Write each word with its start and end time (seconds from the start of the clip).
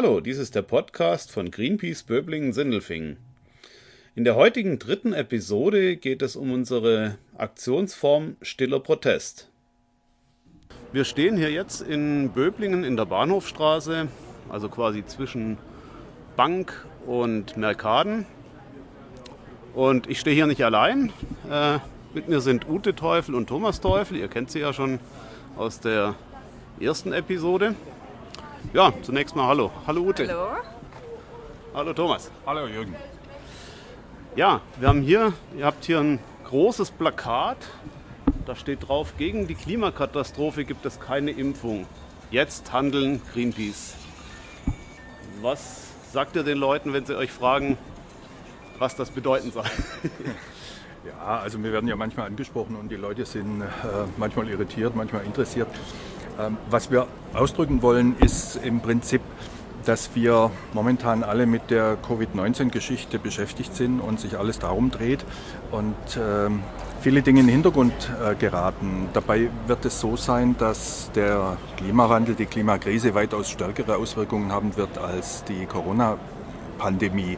Hallo, 0.00 0.20
dies 0.20 0.38
ist 0.38 0.54
der 0.54 0.62
Podcast 0.62 1.32
von 1.32 1.50
Greenpeace 1.50 2.04
Böblingen-Sindelfingen. 2.04 3.16
In 4.14 4.22
der 4.22 4.36
heutigen 4.36 4.78
dritten 4.78 5.12
Episode 5.12 5.96
geht 5.96 6.22
es 6.22 6.36
um 6.36 6.52
unsere 6.52 7.18
Aktionsform 7.36 8.36
Stiller 8.40 8.78
Protest. 8.78 9.50
Wir 10.92 11.02
stehen 11.02 11.36
hier 11.36 11.50
jetzt 11.50 11.80
in 11.80 12.30
Böblingen 12.30 12.84
in 12.84 12.96
der 12.96 13.06
Bahnhofstraße, 13.06 14.06
also 14.48 14.68
quasi 14.68 15.04
zwischen 15.04 15.58
Bank 16.36 16.86
und 17.04 17.56
Merkaden. 17.56 18.24
Und 19.74 20.08
ich 20.08 20.20
stehe 20.20 20.36
hier 20.36 20.46
nicht 20.46 20.62
allein. 20.62 21.12
Äh, 21.50 21.80
mit 22.14 22.28
mir 22.28 22.40
sind 22.40 22.68
Ute 22.68 22.94
Teufel 22.94 23.34
und 23.34 23.48
Thomas 23.48 23.80
Teufel. 23.80 24.16
Ihr 24.18 24.28
kennt 24.28 24.52
sie 24.52 24.60
ja 24.60 24.72
schon 24.72 25.00
aus 25.56 25.80
der 25.80 26.14
ersten 26.78 27.12
Episode. 27.12 27.74
Ja, 28.74 28.92
zunächst 29.00 29.34
mal 29.34 29.46
hallo. 29.46 29.70
Hallo 29.86 30.02
Ute. 30.02 30.28
Hallo. 30.28 30.48
Hallo 31.72 31.92
Thomas. 31.94 32.30
Hallo 32.44 32.66
Jürgen. 32.66 32.94
Ja, 34.36 34.60
wir 34.78 34.88
haben 34.88 35.00
hier, 35.00 35.32
ihr 35.56 35.64
habt 35.64 35.86
hier 35.86 36.00
ein 36.00 36.18
großes 36.44 36.90
Plakat. 36.90 37.56
Da 38.44 38.54
steht 38.54 38.86
drauf, 38.86 39.14
gegen 39.16 39.46
die 39.46 39.54
Klimakatastrophe 39.54 40.66
gibt 40.66 40.84
es 40.84 41.00
keine 41.00 41.30
Impfung. 41.30 41.86
Jetzt 42.30 42.70
handeln 42.70 43.22
Greenpeace. 43.32 43.94
Was 45.40 45.86
sagt 46.12 46.36
ihr 46.36 46.42
den 46.42 46.58
Leuten, 46.58 46.92
wenn 46.92 47.06
sie 47.06 47.16
euch 47.16 47.32
fragen, 47.32 47.78
was 48.78 48.96
das 48.96 49.10
bedeuten 49.10 49.50
soll? 49.50 49.64
Ja, 51.06 51.38
also 51.38 51.62
wir 51.62 51.72
werden 51.72 51.88
ja 51.88 51.94
manchmal 51.94 52.26
angesprochen 52.26 52.74
und 52.74 52.90
die 52.90 52.96
Leute 52.96 53.24
sind 53.24 53.62
äh, 53.62 53.66
manchmal 54.16 54.48
irritiert, 54.48 54.96
manchmal 54.96 55.24
interessiert. 55.24 55.68
Ähm, 56.38 56.56
was 56.70 56.90
wir 56.90 57.08
ausdrücken 57.34 57.82
wollen, 57.82 58.16
ist 58.20 58.56
im 58.62 58.80
Prinzip, 58.80 59.20
dass 59.84 60.10
wir 60.14 60.50
momentan 60.72 61.24
alle 61.24 61.46
mit 61.46 61.70
der 61.70 61.96
Covid-19-Geschichte 62.06 63.18
beschäftigt 63.18 63.74
sind 63.74 64.00
und 64.00 64.20
sich 64.20 64.38
alles 64.38 64.58
darum 64.58 64.90
dreht 64.90 65.24
und 65.72 65.94
ähm, 66.16 66.62
viele 67.00 67.22
Dinge 67.22 67.40
in 67.40 67.46
den 67.46 67.54
Hintergrund 67.54 67.92
äh, 68.22 68.34
geraten. 68.34 69.08
Dabei 69.14 69.48
wird 69.66 69.84
es 69.84 69.98
so 69.98 70.16
sein, 70.16 70.56
dass 70.58 71.10
der 71.12 71.56
Klimawandel, 71.76 72.34
die 72.34 72.46
Klimakrise 72.46 73.14
weitaus 73.14 73.50
stärkere 73.50 73.96
Auswirkungen 73.96 74.52
haben 74.52 74.76
wird 74.76 74.96
als 74.98 75.42
die 75.44 75.66
Corona-Pandemie. 75.66 77.36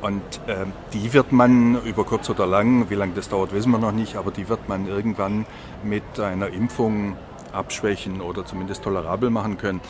Und 0.00 0.22
äh, 0.46 0.64
die 0.94 1.12
wird 1.12 1.32
man 1.32 1.82
über 1.84 2.04
kurz 2.04 2.30
oder 2.30 2.46
lang, 2.46 2.88
wie 2.88 2.94
lange 2.94 3.14
das 3.14 3.28
dauert, 3.28 3.52
wissen 3.52 3.72
wir 3.72 3.78
noch 3.78 3.92
nicht, 3.92 4.16
aber 4.16 4.30
die 4.30 4.48
wird 4.48 4.68
man 4.68 4.86
irgendwann 4.86 5.44
mit 5.82 6.20
einer 6.20 6.48
Impfung 6.48 7.16
abschwächen 7.58 8.20
oder 8.20 8.46
zumindest 8.46 8.82
tolerabel 8.82 9.30
machen 9.30 9.58
können. 9.58 9.80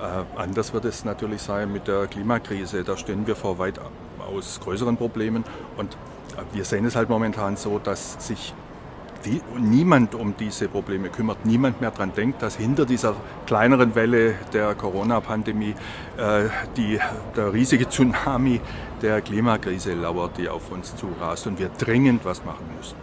Äh, 0.00 0.40
anders 0.40 0.72
wird 0.72 0.84
es 0.84 1.04
natürlich 1.04 1.42
sein 1.42 1.72
mit 1.72 1.86
der 1.88 2.06
Klimakrise. 2.08 2.82
Da 2.82 2.96
stehen 2.96 3.26
wir 3.26 3.36
vor 3.36 3.58
weitaus 3.58 4.60
größeren 4.60 4.96
Problemen. 4.96 5.44
Und 5.76 5.94
äh, 5.94 6.54
wir 6.54 6.64
sehen 6.64 6.84
es 6.84 6.96
halt 6.96 7.08
momentan 7.08 7.56
so, 7.56 7.78
dass 7.78 8.26
sich 8.26 8.52
die, 9.24 9.40
niemand 9.58 10.14
um 10.14 10.34
diese 10.36 10.68
Probleme 10.68 11.08
kümmert, 11.08 11.46
niemand 11.46 11.80
mehr 11.80 11.90
daran 11.92 12.12
denkt, 12.12 12.42
dass 12.42 12.56
hinter 12.56 12.84
dieser 12.84 13.14
kleineren 13.46 13.94
Welle 13.94 14.34
der 14.52 14.74
Corona-Pandemie 14.74 15.74
äh, 16.16 16.48
der 17.36 17.52
riesige 17.52 17.88
Tsunami 17.88 18.60
der 19.00 19.20
Klimakrise 19.20 19.94
lauert, 19.94 20.38
die 20.38 20.48
auf 20.48 20.70
uns 20.70 20.96
zurast 20.96 21.46
und 21.46 21.58
wir 21.58 21.68
dringend 21.68 22.24
was 22.24 22.44
machen 22.44 22.66
müssen. 22.76 22.96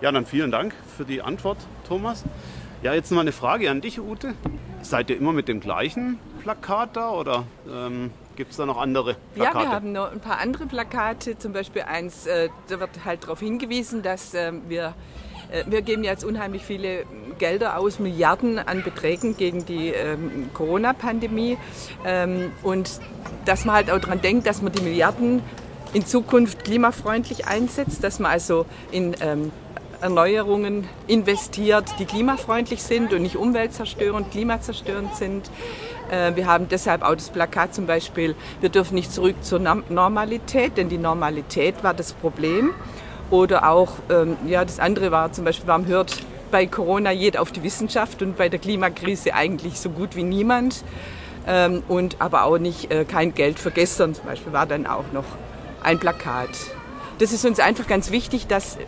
Ja, 0.00 0.10
dann 0.10 0.26
vielen 0.26 0.50
Dank 0.50 0.74
für 0.96 1.04
die 1.04 1.22
Antwort, 1.22 1.58
Thomas. 1.86 2.24
Ja, 2.82 2.92
jetzt 2.94 3.12
noch 3.12 3.20
eine 3.20 3.30
Frage 3.30 3.70
an 3.70 3.80
dich, 3.80 4.00
Ute. 4.00 4.34
Seid 4.82 5.08
ihr 5.08 5.16
immer 5.16 5.32
mit 5.32 5.46
dem 5.46 5.60
gleichen 5.60 6.18
Plakat 6.42 6.96
da 6.96 7.10
oder 7.10 7.44
ähm, 7.72 8.10
gibt 8.34 8.50
es 8.50 8.56
da 8.56 8.66
noch 8.66 8.76
andere 8.76 9.14
Plakate? 9.36 9.58
Ja, 9.58 9.62
wir 9.62 9.70
haben 9.70 9.92
noch 9.92 10.10
ein 10.10 10.18
paar 10.18 10.40
andere 10.40 10.66
Plakate. 10.66 11.38
Zum 11.38 11.52
Beispiel 11.52 11.82
eins, 11.82 12.26
äh, 12.26 12.48
da 12.66 12.80
wird 12.80 12.90
halt 13.04 13.22
darauf 13.22 13.38
hingewiesen, 13.38 14.02
dass 14.02 14.34
äh, 14.34 14.52
wir 14.66 14.94
äh, 15.52 15.62
wir 15.68 15.82
geben 15.82 16.02
jetzt 16.02 16.24
unheimlich 16.24 16.64
viele 16.64 17.04
Gelder 17.38 17.78
aus, 17.78 18.00
Milliarden 18.00 18.58
an 18.58 18.82
Beträgen 18.82 19.36
gegen 19.36 19.64
die 19.64 19.90
ähm, 19.90 20.50
Corona-Pandemie. 20.52 21.58
Ähm, 22.04 22.50
und 22.64 22.98
dass 23.44 23.64
man 23.64 23.76
halt 23.76 23.92
auch 23.92 24.00
daran 24.00 24.20
denkt, 24.20 24.48
dass 24.48 24.60
man 24.60 24.72
die 24.72 24.82
Milliarden 24.82 25.40
in 25.92 26.04
Zukunft 26.04 26.64
klimafreundlich 26.64 27.46
einsetzt, 27.46 28.02
dass 28.02 28.18
man 28.18 28.32
also 28.32 28.66
in 28.90 29.14
ähm, 29.20 29.52
Erneuerungen 30.02 30.88
investiert, 31.06 31.84
die 31.98 32.04
klimafreundlich 32.04 32.82
sind 32.82 33.12
und 33.12 33.22
nicht 33.22 33.36
umweltzerstörend, 33.36 34.30
klimazerstörend 34.30 35.14
sind. 35.16 35.50
Äh, 36.10 36.34
wir 36.34 36.46
haben 36.46 36.68
deshalb 36.68 37.02
auch 37.02 37.14
das 37.14 37.30
Plakat 37.30 37.74
zum 37.74 37.86
Beispiel, 37.86 38.34
wir 38.60 38.68
dürfen 38.68 38.94
nicht 38.94 39.12
zurück 39.12 39.36
zur 39.42 39.60
Normalität, 39.60 40.76
denn 40.76 40.88
die 40.88 40.98
Normalität 40.98 41.82
war 41.82 41.94
das 41.94 42.12
Problem. 42.12 42.70
Oder 43.30 43.68
auch, 43.70 43.92
ähm, 44.10 44.36
ja, 44.46 44.64
das 44.64 44.78
andere 44.78 45.10
war 45.10 45.32
zum 45.32 45.44
Beispiel, 45.44 45.66
man 45.66 45.86
hört 45.86 46.16
bei 46.50 46.66
Corona 46.66 47.12
jeder 47.12 47.40
auf 47.40 47.50
die 47.50 47.62
Wissenschaft 47.62 48.20
und 48.20 48.36
bei 48.36 48.48
der 48.48 48.58
Klimakrise 48.58 49.34
eigentlich 49.34 49.80
so 49.80 49.88
gut 49.88 50.16
wie 50.16 50.24
niemand. 50.24 50.84
Ähm, 51.46 51.82
und 51.88 52.16
aber 52.20 52.44
auch 52.44 52.58
nicht 52.58 52.92
äh, 52.92 53.04
kein 53.04 53.34
Geld 53.34 53.58
für 53.58 53.70
gestern 53.70 54.14
zum 54.14 54.26
Beispiel 54.26 54.52
war 54.52 54.66
dann 54.66 54.86
auch 54.86 55.10
noch 55.12 55.24
ein 55.82 55.98
Plakat 55.98 56.50
das 57.18 57.32
ist 57.32 57.44
uns 57.44 57.60
einfach 57.60 57.86
ganz 57.86 58.10
wichtig, 58.10 58.46
dass 58.46 58.76
äh, 58.76 58.80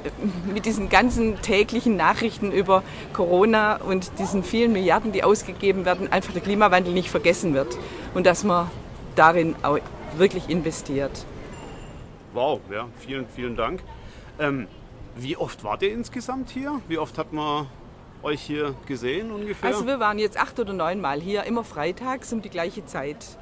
mit 0.52 0.66
diesen 0.66 0.88
ganzen 0.88 1.40
täglichen 1.42 1.96
Nachrichten 1.96 2.52
über 2.52 2.82
Corona 3.12 3.76
und 3.76 4.18
diesen 4.18 4.42
vielen 4.42 4.72
Milliarden, 4.72 5.12
die 5.12 5.24
ausgegeben 5.24 5.84
werden, 5.84 6.10
einfach 6.12 6.32
der 6.32 6.42
Klimawandel 6.42 6.92
nicht 6.92 7.10
vergessen 7.10 7.54
wird 7.54 7.76
und 8.14 8.26
dass 8.26 8.44
man 8.44 8.70
darin 9.14 9.54
auch 9.62 9.78
wirklich 10.16 10.48
investiert. 10.48 11.24
Wow, 12.32 12.60
ja, 12.70 12.88
vielen, 12.98 13.26
vielen 13.28 13.56
Dank. 13.56 13.82
Ähm, 14.38 14.66
wie 15.16 15.36
oft 15.36 15.62
wart 15.62 15.82
ihr 15.82 15.92
insgesamt 15.92 16.50
hier? 16.50 16.80
Wie 16.88 16.98
oft 16.98 17.18
hat 17.18 17.32
man 17.32 17.66
euch 18.22 18.40
hier 18.40 18.74
gesehen 18.86 19.30
ungefähr? 19.30 19.70
Also 19.70 19.86
wir 19.86 20.00
waren 20.00 20.18
jetzt 20.18 20.36
acht 20.36 20.58
oder 20.58 20.72
neun 20.72 21.00
Mal 21.00 21.20
hier, 21.20 21.44
immer 21.44 21.62
freitags 21.62 22.32
um 22.32 22.42
die 22.42 22.50
gleiche 22.50 22.84
Zeit. 22.84 23.38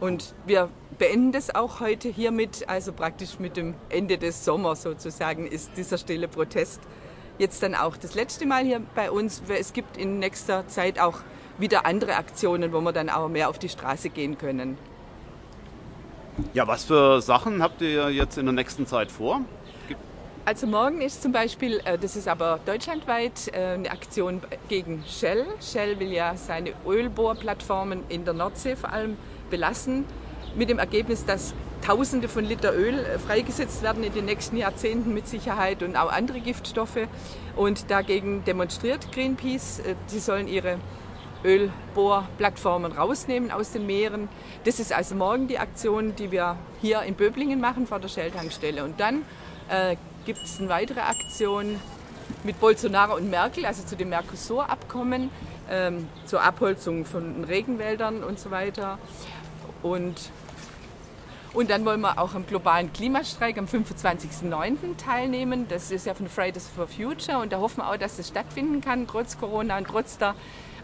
Und 0.00 0.34
wir 0.46 0.70
beenden 0.98 1.32
das 1.32 1.54
auch 1.54 1.80
heute 1.80 2.08
hiermit, 2.08 2.68
also 2.68 2.92
praktisch 2.92 3.38
mit 3.38 3.56
dem 3.56 3.74
Ende 3.90 4.18
des 4.18 4.44
Sommers 4.44 4.82
sozusagen 4.82 5.46
ist 5.46 5.76
dieser 5.76 5.98
stille 5.98 6.26
Protest 6.26 6.80
jetzt 7.40 7.62
dann 7.62 7.74
auch 7.74 7.96
das 7.96 8.14
letzte 8.14 8.46
Mal 8.46 8.64
hier 8.64 8.82
bei 8.94 9.10
uns. 9.10 9.42
Es 9.48 9.72
gibt 9.72 9.96
in 9.96 10.18
nächster 10.18 10.68
Zeit 10.68 11.00
auch 11.00 11.20
wieder 11.58 11.86
andere 11.86 12.16
Aktionen, 12.16 12.72
wo 12.72 12.80
wir 12.80 12.92
dann 12.92 13.08
auch 13.08 13.28
mehr 13.28 13.48
auf 13.48 13.58
die 13.58 13.68
Straße 13.68 14.10
gehen 14.10 14.38
können. 14.38 14.78
Ja, 16.54 16.66
was 16.66 16.84
für 16.84 17.20
Sachen 17.20 17.62
habt 17.62 17.82
ihr 17.82 18.10
jetzt 18.10 18.38
in 18.38 18.46
der 18.46 18.54
nächsten 18.54 18.86
Zeit 18.86 19.10
vor? 19.10 19.40
Also 20.50 20.66
morgen 20.66 21.00
ist 21.00 21.22
zum 21.22 21.30
Beispiel, 21.30 21.80
äh, 21.84 21.96
das 21.96 22.16
ist 22.16 22.26
aber 22.26 22.58
deutschlandweit, 22.66 23.52
äh, 23.54 23.74
eine 23.74 23.88
Aktion 23.88 24.42
gegen 24.68 25.04
Shell. 25.06 25.46
Shell 25.60 26.00
will 26.00 26.10
ja 26.10 26.36
seine 26.36 26.72
Ölbohrplattformen 26.84 28.02
in 28.08 28.24
der 28.24 28.34
Nordsee 28.34 28.74
vor 28.74 28.92
allem 28.92 29.16
belassen, 29.48 30.04
mit 30.56 30.68
dem 30.68 30.80
Ergebnis, 30.80 31.24
dass 31.24 31.54
Tausende 31.86 32.26
von 32.28 32.44
Liter 32.44 32.74
Öl 32.74 32.98
äh, 32.98 33.20
freigesetzt 33.20 33.84
werden 33.84 34.02
in 34.02 34.12
den 34.12 34.24
nächsten 34.24 34.56
Jahrzehnten 34.56 35.14
mit 35.14 35.28
Sicherheit 35.28 35.84
und 35.84 35.94
auch 35.94 36.10
andere 36.10 36.40
Giftstoffe. 36.40 37.06
Und 37.54 37.88
dagegen 37.88 38.42
demonstriert 38.44 39.12
Greenpeace. 39.12 39.82
Sie 40.08 40.18
sollen 40.18 40.48
ihre 40.48 40.78
Ölbohrplattformen 41.44 42.90
rausnehmen 42.90 43.52
aus 43.52 43.70
den 43.70 43.86
Meeren. 43.86 44.28
Das 44.64 44.80
ist 44.80 44.92
also 44.92 45.14
morgen 45.14 45.46
die 45.46 45.60
Aktion, 45.60 46.16
die 46.16 46.32
wir 46.32 46.56
hier 46.80 47.02
in 47.02 47.14
Böblingen 47.14 47.60
machen 47.60 47.86
vor 47.86 48.00
der 48.00 48.08
Shell-Tankstelle. 48.08 48.82
Und 48.82 48.98
dann 48.98 49.24
äh, 49.68 49.94
gibt 50.24 50.42
es 50.42 50.58
eine 50.58 50.68
weitere 50.68 51.00
Aktion 51.00 51.80
mit 52.44 52.60
Bolsonaro 52.60 53.16
und 53.16 53.30
Merkel, 53.30 53.66
also 53.66 53.84
zu 53.84 53.96
dem 53.96 54.10
Mercosur-Abkommen, 54.10 55.30
ähm, 55.70 56.08
zur 56.26 56.42
Abholzung 56.42 57.04
von 57.04 57.44
Regenwäldern 57.44 58.22
und 58.22 58.38
so 58.38 58.50
weiter. 58.50 58.98
Und, 59.82 60.30
und 61.52 61.70
dann 61.70 61.84
wollen 61.84 62.00
wir 62.00 62.18
auch 62.18 62.34
am 62.34 62.46
globalen 62.46 62.92
Klimastreik 62.92 63.58
am 63.58 63.66
25.09. 63.66 64.96
teilnehmen. 64.96 65.66
Das 65.68 65.90
ist 65.90 66.06
ja 66.06 66.14
von 66.14 66.28
Fridays 66.28 66.68
for 66.68 66.86
Future 66.86 67.38
und 67.38 67.52
da 67.52 67.58
hoffen 67.58 67.78
wir 67.78 67.90
auch, 67.90 67.96
dass 67.96 68.16
das 68.16 68.28
stattfinden 68.28 68.80
kann, 68.80 69.06
trotz 69.06 69.38
Corona 69.38 69.78
und 69.78 69.88
trotz 69.88 70.18
der 70.18 70.34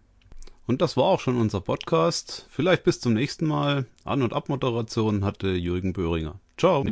Und 0.65 0.81
das 0.81 0.98
war 0.98 1.04
auch 1.06 1.19
schon 1.19 1.39
unser 1.39 1.62
Podcast. 1.62 2.48
Vielleicht 2.50 2.83
bis 2.83 3.00
zum 3.00 3.13
nächsten 3.13 3.45
Mal. 3.48 3.86
An- 4.04 4.24
und 4.24 4.33
Abmoderation 4.33 5.24
hatte 5.24 5.50
Jürgen 5.50 5.94
Böhringer. 5.94 6.39
Ciao. 6.57 6.83